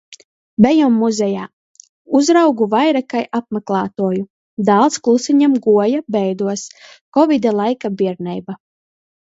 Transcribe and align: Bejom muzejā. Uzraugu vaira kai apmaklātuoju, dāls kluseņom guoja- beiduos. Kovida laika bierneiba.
Bejom 0.65 0.93
muzejā. 1.01 1.43
Uzraugu 2.19 2.67
vaira 2.71 3.03
kai 3.15 3.21
apmaklātuoju, 3.41 4.25
dāls 4.71 4.99
kluseņom 5.09 5.55
guoja- 5.69 6.03
beiduos. 6.19 6.67
Kovida 7.19 7.57
laika 7.63 7.97
bierneiba. 8.03 8.61